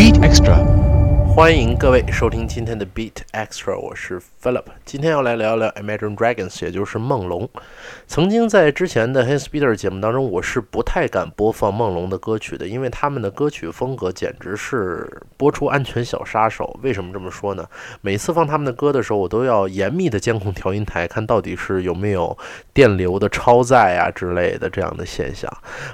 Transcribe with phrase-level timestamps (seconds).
[0.00, 0.79] Beat Extra，
[1.34, 4.64] 欢迎各位收听今天的 Beat Extra，我是 Philip。
[4.84, 7.48] 今天要来聊聊 Imagine Dragons，也就是梦龙。
[8.06, 16.78] 曾经在之前的 h a n s p e e d e r 节目当中，我是不太敢播放梦龙的歌曲的，因为他们的歌曲风格简直是播出安全小杀手。
[16.82, 17.64] 为什么这么说呢？
[18.02, 22.36] 每次放他们的歌的时候，我都要严密的监控调音台，看到底是有没有
[22.74, 25.50] 电流的超载啊之类的这样的现象。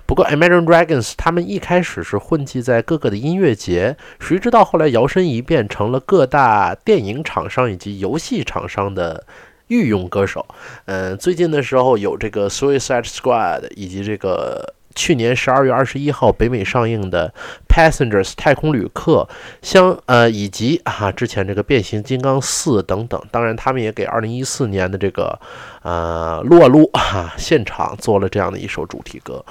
[0.06, 9.24] 不过 Imagine Dragons 他们一开始是混迹在各个的音乐节，谁知道后来摇身一变成了各大电影厂商以及游戏厂商的。
[9.68, 10.46] 御用歌手，
[10.84, 17.32] 嗯，最近的时候有这个 Suicide Squad，以及这个去年十二月二十一号北美上映的
[17.68, 19.28] Passengers 太空旅客，
[19.62, 25.38] 相呃以及啊之前这个变形金刚四等等，当然他们也给二零一四年的这个
[25.82, 29.44] 呃撸啊撸啊现场做了这样的一首主题歌。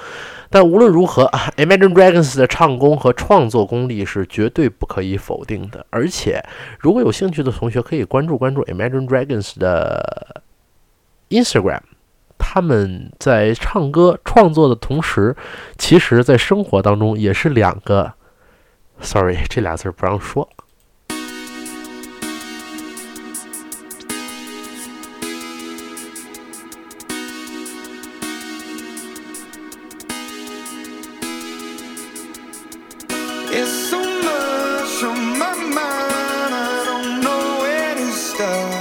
[0.49, 5.85] 但无论如何，Imagine Dragons 的唱功和创作功力是绝对不可以否定的。
[5.89, 6.43] 而且，
[6.79, 10.41] 如果有兴趣的同学可以关注关注 Imagine Dragons 的
[11.29, 11.81] Instagram，
[12.55, 15.35] 他们在唱歌创作的同时
[15.77, 18.13] 其实在生活当中也是两个
[19.01, 20.47] sorry 这俩字不让说
[33.51, 38.74] is so much on my mind i don't know where to start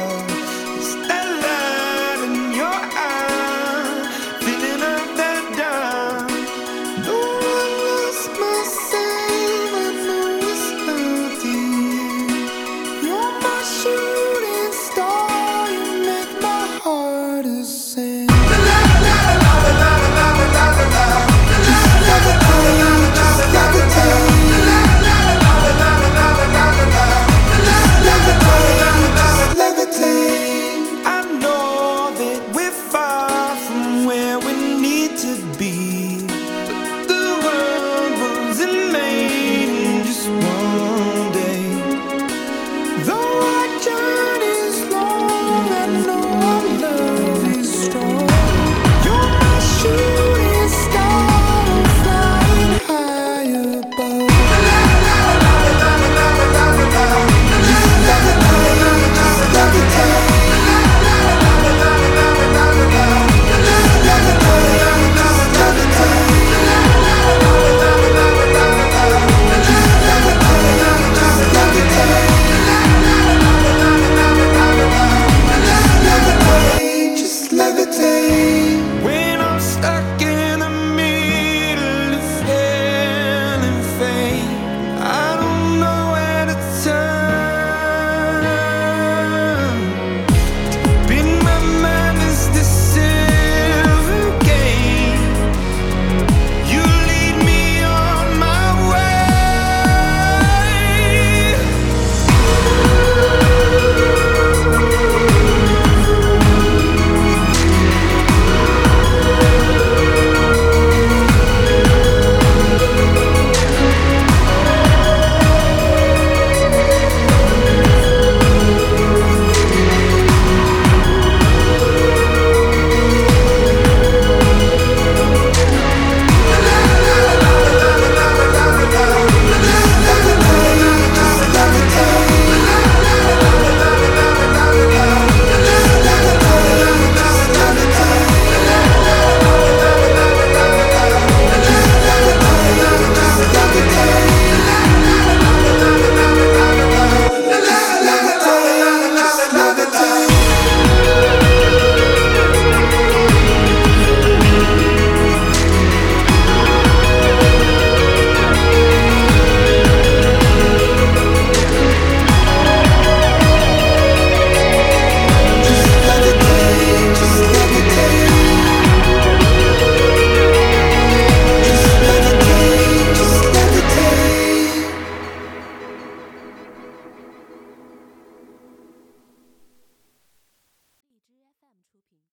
[77.75, 78.74] levitate